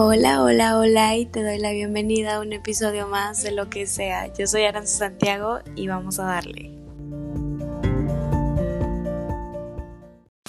[0.00, 3.88] Hola, hola, hola y te doy la bienvenida a un episodio más de lo que
[3.88, 4.32] sea.
[4.32, 6.70] Yo soy Aranza Santiago y vamos a darle.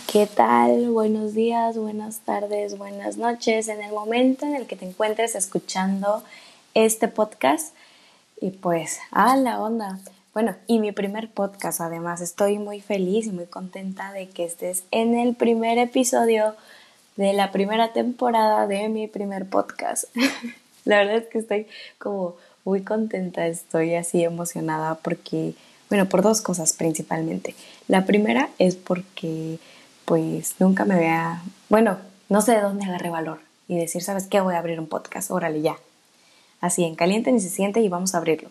[0.06, 0.92] ¿Qué tal?
[0.92, 3.70] Buenos días, buenas tardes, buenas noches.
[3.70, 6.22] En el momento en el que te encuentres escuchando
[6.76, 7.74] este podcast
[8.40, 9.97] y pues, a la onda.
[10.31, 12.22] Bueno, y mi primer podcast además.
[12.22, 16.54] Estoy muy feliz y muy contenta de que estés en el primer episodio
[17.20, 20.05] de la primera temporada de mi primer podcast.
[20.86, 25.54] la verdad es que estoy como muy contenta, estoy así emocionada porque,
[25.90, 27.55] bueno, por dos cosas principalmente.
[27.90, 29.59] La primera es porque
[30.05, 31.98] pues nunca me vea, bueno,
[32.30, 34.40] no sé de dónde agarré valor y decir, ¿sabes qué?
[34.40, 35.76] Voy a abrir un podcast, órale ya.
[36.62, 38.50] Así, en caliente ni se siente y vamos a abrirlo.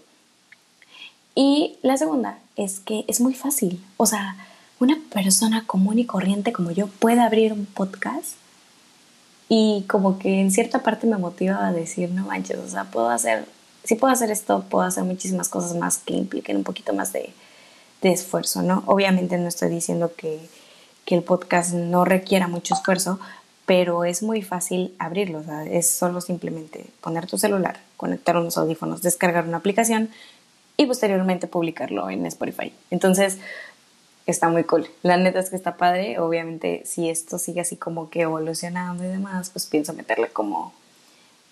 [1.35, 3.83] Y la segunda es que es muy fácil.
[3.97, 4.37] O sea,
[4.79, 8.35] una persona común y corriente como yo puede abrir un podcast
[9.49, 13.09] y como que en cierta parte me motiva a decir, no manches, o sea, puedo
[13.09, 13.47] hacer,
[13.85, 17.33] si puedo hacer esto, puedo hacer muchísimas cosas más que impliquen un poquito más de,
[18.03, 18.85] esfuerzo, ¿no?
[18.87, 20.39] Obviamente no estoy diciendo que,
[21.05, 23.19] que, el podcast no requiera mucho esfuerzo,
[23.67, 28.57] pero es muy fácil abrirlo, o sea, es solo simplemente poner tu celular, conectar unos
[28.57, 30.11] audífonos, descargar una aplicación
[30.77, 32.73] y posteriormente publicarlo en Spotify.
[32.91, 33.39] Entonces,
[34.31, 34.87] está muy cool.
[35.03, 36.19] La neta es que está padre.
[36.19, 40.73] Obviamente, si esto sigue así como que evolucionando y demás, pues pienso meterle como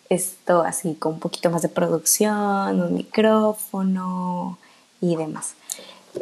[0.08, 4.58] esto así con un poquito más de producción, un micrófono
[5.00, 5.54] y demás.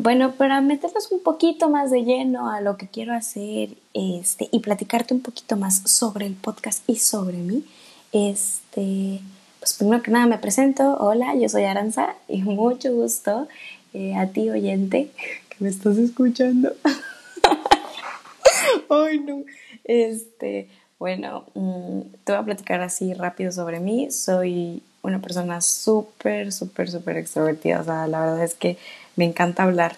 [0.00, 4.58] Bueno, para meternos un poquito más de lleno a lo que quiero hacer este, y
[4.60, 7.64] platicarte un poquito más sobre el podcast y sobre mí,
[8.12, 9.20] este,
[9.60, 10.96] pues primero que nada me presento.
[10.98, 13.46] Hola, yo soy Aranza y mucho gusto
[13.92, 15.10] eh, a ti oyente
[15.58, 16.72] me estás escuchando.
[18.88, 19.44] Ay, no.
[19.84, 24.10] Este, bueno, mm, te voy a platicar así rápido sobre mí.
[24.10, 27.80] Soy una persona súper, súper, súper extrovertida.
[27.80, 28.78] O sea, la verdad es que
[29.16, 29.96] me encanta hablar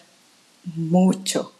[0.74, 1.52] mucho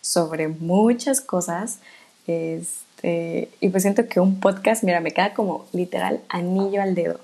[0.00, 1.80] sobre muchas cosas.
[2.26, 7.20] Este, y pues siento que un podcast, mira, me queda como literal anillo al dedo.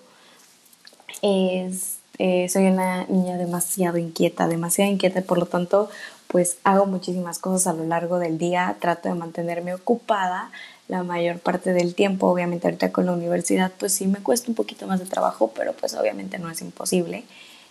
[1.22, 5.88] Es eh, soy una niña demasiado inquieta, demasiado inquieta, por lo tanto,
[6.26, 10.50] pues hago muchísimas cosas a lo largo del día, trato de mantenerme ocupada
[10.86, 14.54] la mayor parte del tiempo, obviamente ahorita con la universidad, pues sí me cuesta un
[14.54, 17.25] poquito más de trabajo, pero pues obviamente no es imposible.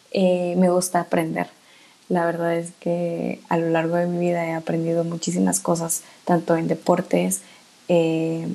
[0.09, 1.45] Eh, me gusta aprender.
[2.07, 6.57] La verdad es que a lo largo de mi vida he aprendido muchísimas cosas, tanto
[6.57, 7.41] en deportes,
[7.87, 8.47] eh,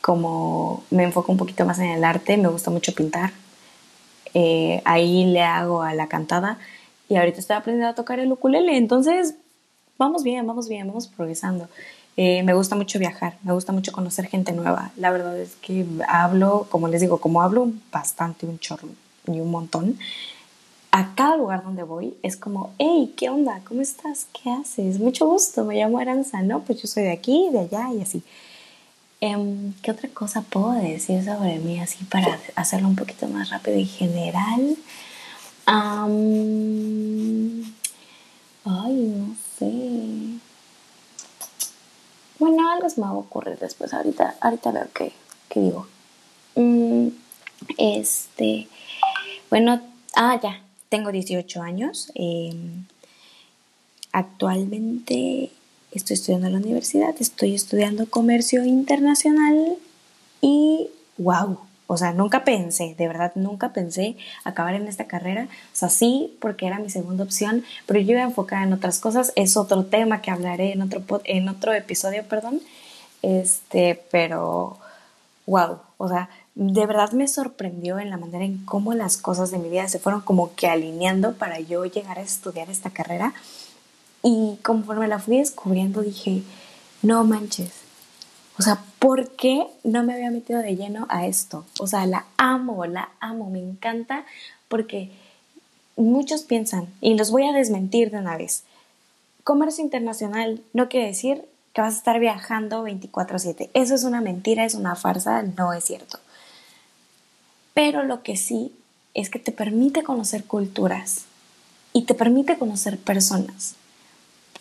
[0.00, 3.32] como me enfoco un poquito más en el arte, me gusta mucho pintar,
[4.34, 6.58] eh, ahí le hago a la cantada
[7.08, 9.34] y ahorita estoy aprendiendo a tocar el ukulele, entonces
[9.98, 11.68] vamos bien, vamos bien, vamos progresando.
[12.16, 14.90] Eh, me gusta mucho viajar, me gusta mucho conocer gente nueva.
[14.96, 18.88] La verdad es que hablo, como les digo, como hablo bastante, un chorro
[19.26, 19.98] y un montón,
[20.90, 23.62] a cada lugar donde voy es como, hey, ¿qué onda?
[23.66, 24.26] ¿Cómo estás?
[24.32, 24.98] ¿Qué haces?
[24.98, 26.60] Mucho gusto, me llamo Aranza, ¿no?
[26.60, 28.22] Pues yo soy de aquí, de allá y así.
[29.22, 33.78] Em, ¿Qué otra cosa puedo decir sobre mí así para hacerlo un poquito más rápido
[33.78, 34.76] y general?
[35.64, 36.34] ay,
[38.64, 39.70] no sé.
[42.40, 43.94] Bueno, algo se me va a ocurrir después.
[43.94, 45.12] Ahorita, ahorita veo qué,
[45.48, 45.86] qué digo.
[46.56, 47.10] Mm,
[47.78, 48.66] este,
[49.50, 49.80] bueno,
[50.16, 52.10] ah, ya, tengo 18 años.
[52.16, 52.86] Em,
[54.10, 55.52] actualmente
[55.92, 59.76] estoy estudiando en la universidad, estoy estudiando comercio internacional
[60.40, 60.88] y
[61.18, 65.44] wow, o sea, nunca pensé, de verdad, nunca pensé acabar en esta carrera.
[65.44, 69.30] O sea, sí, porque era mi segunda opción, pero yo iba enfocada en otras cosas.
[69.36, 72.62] Es otro tema que hablaré en otro, en otro episodio, perdón.
[73.20, 74.78] Este, pero
[75.46, 79.58] wow, o sea, de verdad me sorprendió en la manera en cómo las cosas de
[79.58, 83.34] mi vida se fueron como que alineando para yo llegar a estudiar esta carrera.
[84.22, 86.42] Y conforme la fui descubriendo dije,
[87.02, 87.72] no manches.
[88.58, 91.64] O sea, ¿por qué no me había metido de lleno a esto?
[91.78, 94.24] O sea, la amo, la amo, me encanta
[94.68, 95.10] porque
[95.96, 98.64] muchos piensan, y los voy a desmentir de una vez,
[99.44, 103.70] comercio internacional no quiere decir que vas a estar viajando 24/7.
[103.74, 106.18] Eso es una mentira, es una farsa, no es cierto.
[107.74, 108.72] Pero lo que sí
[109.14, 111.24] es que te permite conocer culturas
[111.92, 113.74] y te permite conocer personas.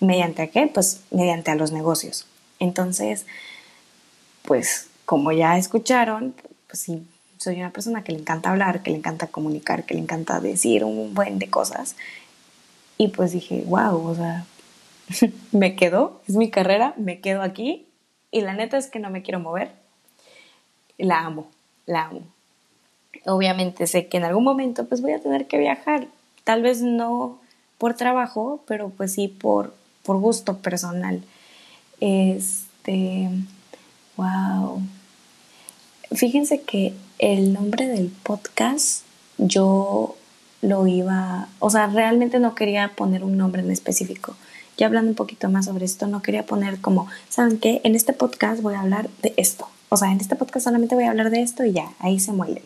[0.02, 0.68] ¿Mediante qué?
[0.68, 2.28] Pues mediante a los negocios.
[2.60, 3.26] Entonces,
[4.44, 6.36] pues como ya escucharon,
[6.68, 7.08] pues sí,
[7.38, 10.84] soy una persona que le encanta hablar, que le encanta comunicar, que le encanta decir
[10.84, 11.96] un buen de cosas.
[12.98, 14.46] Y pues dije, wow, o sea,
[15.52, 17.88] me quedo, es mi carrera, me quedo aquí
[18.32, 19.72] y la neta es que no me quiero mover.
[20.98, 21.48] La amo,
[21.86, 22.22] la amo.
[23.26, 26.08] obviamente sé que en algún momento pues voy a tener que viajar,
[26.44, 27.40] tal vez no
[27.78, 31.24] por trabajo, pero pues sí por, por gusto personal.
[32.00, 33.30] Este,
[34.18, 34.82] wow.
[36.12, 39.04] Fíjense que el nombre del podcast
[39.38, 40.16] yo
[40.62, 44.36] lo iba, o sea, realmente no quería poner un nombre en específico.
[44.78, 47.82] Ya hablando un poquito más sobre esto, no quería poner como, ¿saben qué?
[47.84, 49.68] En este podcast voy a hablar de esto.
[49.90, 52.32] O sea, en este podcast solamente voy a hablar de esto y ya, ahí se
[52.32, 52.64] muere.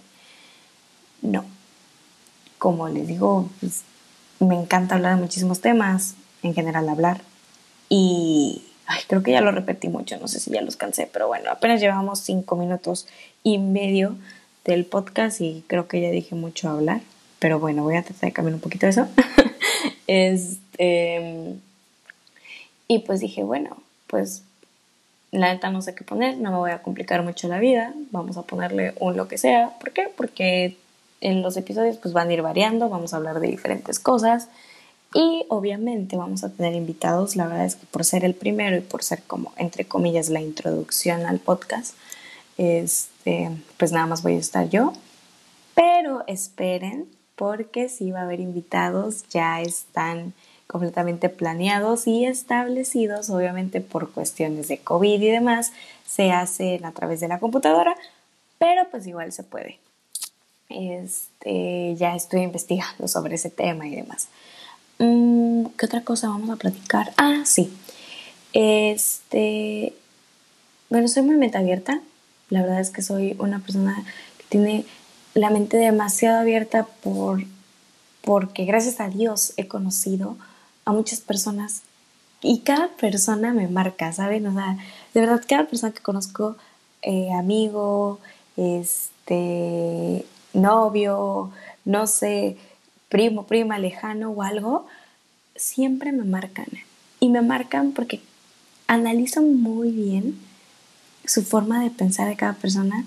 [1.22, 1.44] No.
[2.58, 3.82] Como les digo, pues,
[4.40, 6.16] me encanta hablar de muchísimos temas,
[6.48, 7.22] en general hablar.
[7.90, 8.64] Y
[9.08, 11.82] creo que ya lo repetí mucho, no sé si ya los cansé, pero bueno, apenas
[11.82, 13.08] llevamos cinco minutos
[13.44, 14.16] y medio
[14.64, 17.02] del podcast y creo que ya dije mucho hablar.
[17.40, 19.08] Pero bueno, voy a tratar de cambiar un poquito eso.
[20.08, 21.56] este,
[22.88, 23.78] y pues dije, bueno,
[24.08, 24.44] pues
[25.32, 28.38] la neta no sé qué poner, no me voy a complicar mucho la vida, vamos
[28.38, 29.72] a ponerle un lo que sea.
[29.80, 30.10] ¿Por qué?
[30.16, 30.78] Porque
[31.22, 34.50] en los episodios pues van a ir variando, vamos a hablar de diferentes cosas
[35.16, 37.38] y obviamente vamos a tener invitados.
[37.38, 40.42] La verdad es que por ser el primero y por ser como, entre comillas, la
[40.42, 41.96] introducción al podcast,
[42.58, 44.92] este, pues nada más voy a estar yo.
[45.74, 47.08] Pero esperen,
[47.38, 50.34] porque si va a haber invitados, ya están
[50.68, 55.72] completamente planeados y establecidos, obviamente por cuestiones de COVID y demás,
[56.06, 57.96] se hacen a través de la computadora,
[58.58, 59.80] pero pues igual se puede.
[60.68, 64.28] Este, ya estoy investigando sobre ese tema y demás.
[65.00, 67.14] Mm, ¿Qué otra cosa vamos a platicar?
[67.18, 67.72] Ah, sí.
[68.54, 69.94] Este,
[70.90, 72.02] bueno, soy muy mente abierta.
[72.50, 74.04] La verdad es que soy una persona
[74.38, 74.86] que tiene
[75.34, 77.44] la mente demasiado abierta por,
[78.22, 80.38] porque gracias a Dios he conocido
[80.86, 81.82] a muchas personas
[82.42, 84.46] y cada persona me marca, ¿saben?
[84.48, 84.78] O sea,
[85.14, 86.56] de verdad, cada persona que conozco,
[87.02, 88.20] eh, amigo,
[88.56, 91.52] este, novio,
[91.86, 92.58] no sé,
[93.10, 94.88] primo, prima, lejano o algo,
[95.56, 96.68] siempre me marcan.
[97.20, 98.22] Y me marcan porque
[98.88, 100.38] analizan muy bien
[101.26, 103.06] su forma de pensar de cada persona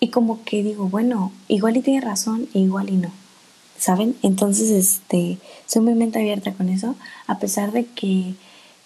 [0.00, 3.10] y como que digo, bueno, igual y tiene razón e igual y no.
[3.78, 4.16] ¿Saben?
[4.22, 6.94] Entonces, este, soy muy mente abierta con eso,
[7.26, 8.34] a pesar de que,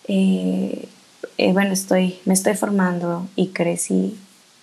[0.06, 0.88] eh,
[1.37, 4.16] eh, bueno, estoy, me estoy formando y crecí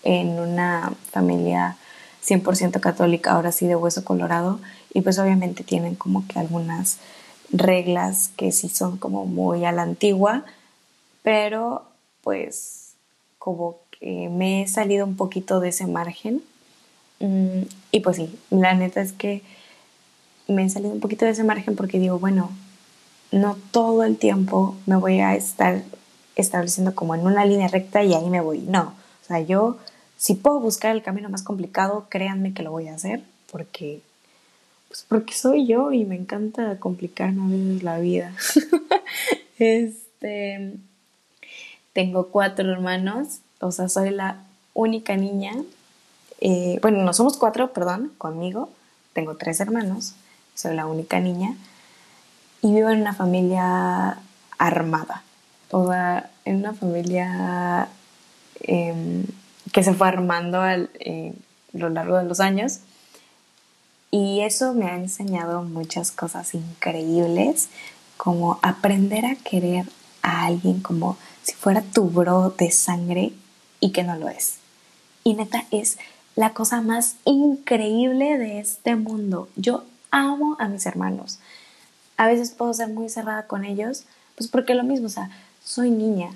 [0.03, 1.77] en una familia
[2.25, 4.60] 100% católica, ahora sí de hueso colorado,
[4.94, 6.98] y pues obviamente tienen como que algunas
[7.51, 10.45] reglas que sí son como muy a la antigua,
[11.24, 11.83] pero
[12.22, 12.94] pues
[13.38, 16.42] como que me he salido un poquito de ese margen.
[17.19, 17.62] Mm,
[17.92, 19.42] y pues sí, la neta es que
[20.48, 22.50] me he salido un poquito de ese margen porque digo, bueno,
[23.31, 25.83] no todo el tiempo me voy a estar
[26.36, 28.60] estableciendo como en una línea recta y ahí me voy.
[28.60, 28.94] No,
[29.24, 29.78] o sea, yo
[30.18, 34.02] si puedo buscar el camino más complicado, créanme que lo voy a hacer porque
[34.88, 38.34] pues porque soy yo y me encanta complicarme a veces la vida.
[39.60, 40.74] este
[41.94, 45.54] tengo cuatro hermanos, o sea, soy la única niña.
[46.42, 48.70] Eh, bueno, no somos cuatro, perdón, conmigo.
[49.14, 50.14] Tengo tres hermanos,
[50.54, 51.56] soy la única niña
[52.62, 54.18] y vivo en una familia
[54.58, 55.24] armada.
[55.72, 57.88] O sea, en una familia
[58.62, 59.24] em,
[59.75, 61.33] que se fue armando eh,
[61.73, 62.80] a lo largo de los años.
[64.09, 67.68] Y eso me ha enseñado muchas cosas increíbles,
[68.16, 69.85] como aprender a querer
[70.21, 73.33] a alguien como si fuera tu bro de sangre
[73.81, 74.59] y que no lo es.
[75.26, 75.97] Y neta, es
[76.38, 79.50] la cosa más increíble de este mundo.
[79.57, 81.40] Yo amo a mis hermanos.
[82.16, 84.06] A veces puedo ser muy cerrada con ellos,
[84.38, 85.31] pues porque lo mismo, o sea,
[85.66, 86.30] soy niña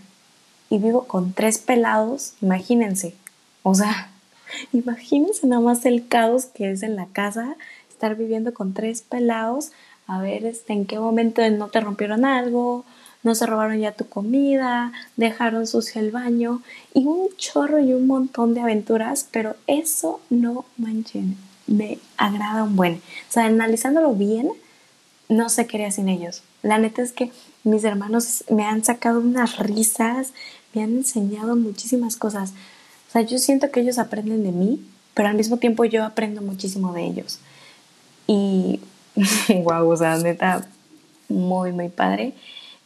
[0.70, 3.16] y vivo con tres pelados, imagínense.
[3.64, 4.10] O sea,
[4.74, 7.56] Imagínense nada más el caos que es en la casa,
[7.90, 9.72] estar viviendo con tres pelados,
[10.08, 12.86] a ver este, en qué momento no te rompieron algo,
[13.22, 16.62] no se robaron ya tu comida, dejaron sucio el baño
[16.94, 21.38] y un chorro y un montón de aventuras, pero eso no manchen,
[21.68, 22.96] me agrada un buen.
[22.96, 24.50] O sea, analizándolo bien,
[25.28, 26.44] no sé qué haría sin ellos.
[26.64, 27.32] La neta es que
[27.64, 30.34] mis hermanos me han sacado unas risas,
[30.74, 32.54] me han enseñado muchísimas cosas.
[33.10, 34.86] O sea, yo siento que ellos aprenden de mí,
[35.16, 37.40] pero al mismo tiempo yo aprendo muchísimo de ellos.
[38.28, 38.80] Y,
[39.64, 40.68] wow, o sea, neta,
[41.28, 42.34] muy, muy padre.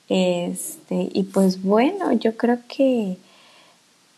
[0.08, 3.18] Este, y pues bueno, yo creo que,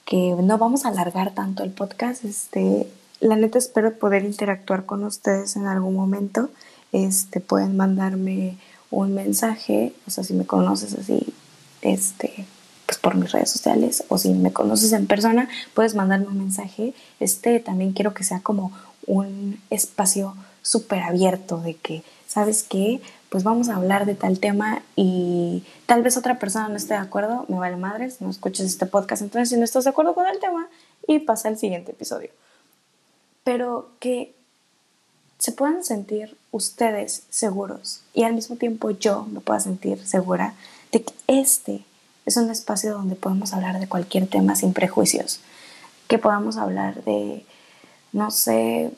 [0.06, 2.24] que no vamos a alargar tanto el podcast.
[2.24, 2.88] Este,
[3.20, 6.52] la neta espero poder interactuar con ustedes en algún momento.
[6.92, 8.58] Este, pueden mandarme
[8.92, 11.34] un mensaje, o sea, si me conoces así,
[11.82, 12.46] este,
[12.86, 16.94] pues por mis redes sociales o si me conoces en persona, puedes mandarme un mensaje.
[17.20, 18.72] Este también quiero que sea como
[19.08, 23.02] un espacio súper abierto de que, ¿sabes qué?
[23.30, 27.00] Pues vamos a hablar de tal tema y tal vez otra persona no esté de
[27.00, 30.28] acuerdo, me vale madres, no escuches este podcast, entonces si no estás de acuerdo con
[30.28, 30.68] el tema
[31.08, 32.30] y pasa al siguiente episodio.
[33.44, 34.34] Pero que
[35.38, 40.56] se puedan sentir ustedes seguros y al mismo tiempo yo me pueda sentir segura
[40.92, 41.84] de que este
[42.26, 45.40] es un espacio donde podemos hablar de cualquier tema sin prejuicios,
[46.08, 47.46] que podamos hablar de,
[48.12, 48.92] no sé,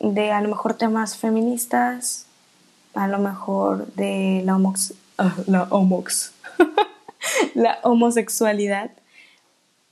[0.00, 2.26] de a lo mejor temas feministas,
[2.94, 6.32] a lo mejor de la, homox, ah, la, homox,
[7.54, 8.90] la homosexualidad,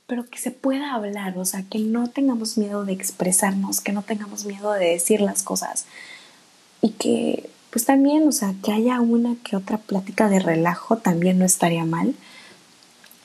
[0.07, 4.01] pero que se pueda hablar, o sea, que no tengamos miedo de expresarnos, que no
[4.01, 5.85] tengamos miedo de decir las cosas.
[6.81, 11.37] Y que pues también, o sea, que haya una que otra plática de relajo también
[11.37, 12.15] no estaría mal.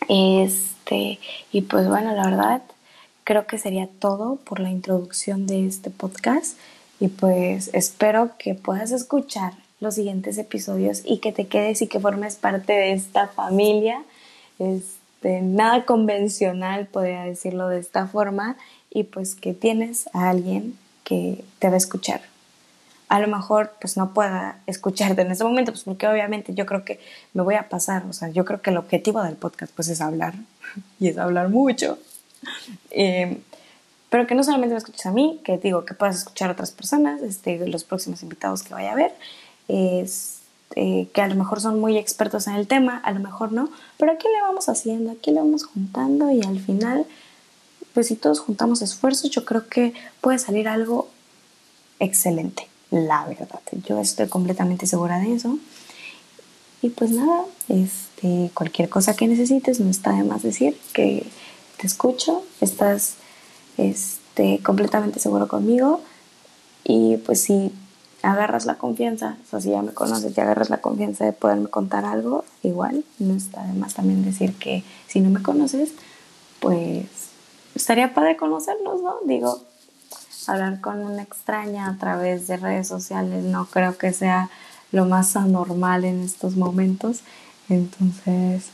[0.09, 1.19] Este,
[1.53, 2.63] y pues bueno, la verdad,
[3.25, 6.59] creo que sería todo por la introducción de este podcast
[7.01, 12.01] y pues espero que puedas escuchar los siguientes episodios y que te quedes y que
[12.01, 14.03] formes parte de esta familia.
[14.59, 18.57] Este, nada convencional, podría decirlo de esta forma,
[18.91, 22.34] y pues que tienes a alguien que te va a escuchar.
[23.15, 26.85] A lo mejor pues no pueda escucharte en este momento, pues porque obviamente yo creo
[26.85, 27.01] que
[27.33, 30.01] me voy a pasar, o sea, yo creo que el objetivo del podcast pues es
[30.01, 30.35] hablar,
[31.01, 31.99] y es hablar mucho.
[32.91, 33.39] Eh,
[34.11, 36.73] pero que no solamente me escuches a mí, que digo que puedas escuchar a otras
[36.73, 39.13] personas, este, los próximos invitados que vaya a ver,
[39.69, 40.41] es,
[40.75, 43.71] este, que a lo mejor son muy expertos en el tema, a lo mejor no,
[43.99, 47.07] pero aquí le vamos haciendo, aquí le vamos juntando y al final,
[47.93, 51.09] pues si todos juntamos esfuerzos, yo creo que puede salir algo
[52.01, 53.61] excelente, la verdad.
[53.87, 55.59] Yo estoy completamente segura de eso.
[56.83, 61.27] Y pues nada, este, cualquier cosa que necesites, no está de más decir que
[61.79, 63.15] te escucho, estás
[63.79, 66.03] este, completamente seguro conmigo
[66.85, 67.73] y pues si
[68.23, 71.69] agarras la confianza, o sea, si ya me conoces y agarras la confianza de poderme
[71.69, 75.93] contar algo, igual, no está de más también decir que si no me conoces,
[76.61, 77.07] pues
[77.75, 79.17] estaría padre conocernos, ¿no?
[79.25, 79.61] Digo,
[80.49, 84.51] hablar con una extraña a través de redes sociales no creo que sea
[84.93, 87.21] lo más anormal en estos momentos.
[87.69, 88.71] Entonces,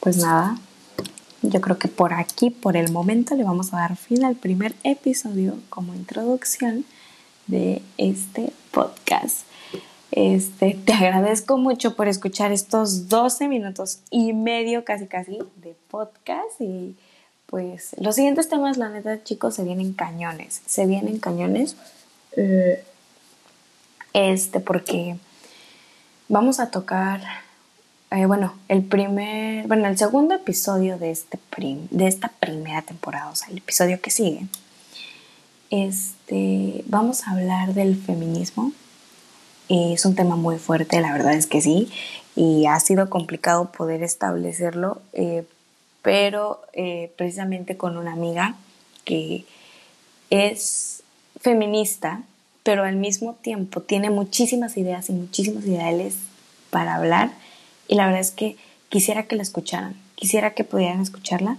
[0.00, 0.56] pues nada,
[1.42, 4.74] yo creo que por aquí, por el momento, le vamos a dar fin al primer
[4.84, 6.84] episodio como introducción
[7.46, 9.46] de este podcast.
[10.12, 16.60] Este, te agradezco mucho por escuchar estos 12 minutos y medio casi casi de podcast
[17.52, 21.76] pues los siguientes temas, la neta chicos, se vienen cañones, se vienen cañones.
[22.34, 22.82] Eh,
[24.14, 25.16] este, porque
[26.30, 27.20] vamos a tocar
[28.10, 31.38] eh, bueno, el primer, bueno, el segundo episodio de, este
[31.90, 34.46] de esta primera temporada, o sea, el episodio que sigue,
[35.68, 38.72] este, vamos a hablar del feminismo.
[39.68, 41.90] Es un tema muy fuerte, la verdad es que sí,
[42.34, 45.44] y ha sido complicado poder establecerlo, eh,
[46.02, 48.56] pero eh, precisamente con una amiga
[49.04, 49.44] que
[50.30, 51.02] es
[51.40, 52.22] feminista,
[52.62, 56.16] pero al mismo tiempo tiene muchísimas ideas y muchísimos ideales
[56.70, 57.30] para hablar
[57.88, 58.56] y la verdad es que
[58.88, 61.58] quisiera que la escucharan, quisiera que pudieran escucharla.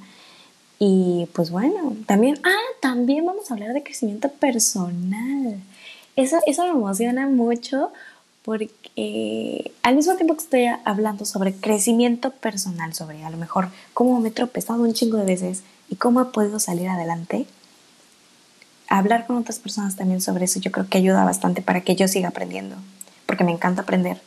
[0.80, 5.60] Y pues bueno, también, ah, también vamos a hablar de crecimiento personal.
[6.16, 7.92] Eso, eso me emociona mucho
[8.44, 14.20] porque al mismo tiempo que estoy hablando sobre crecimiento personal, sobre a lo mejor cómo
[14.20, 17.46] me he tropezado un chingo de veces y cómo he podido salir adelante,
[18.90, 22.08] hablar con otras personas también sobre eso yo creo que ayuda bastante para que yo
[22.08, 22.76] siga aprendiendo,
[23.26, 24.22] porque me encanta aprender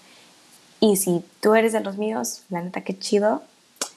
[0.81, 3.43] y si tú eres de los míos, la neta que chido,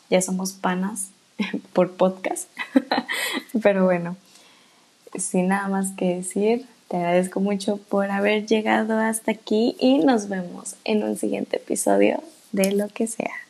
[0.09, 1.09] ya somos panas
[1.73, 2.49] por podcast.
[3.61, 4.15] Pero bueno,
[5.17, 10.27] sin nada más que decir, te agradezco mucho por haber llegado hasta aquí y nos
[10.27, 13.48] vemos en un siguiente episodio de lo que sea.